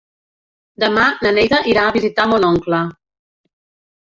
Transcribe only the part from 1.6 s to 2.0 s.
irà a